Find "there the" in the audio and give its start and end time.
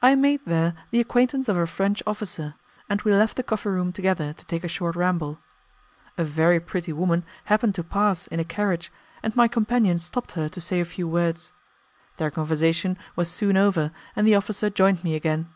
0.46-1.00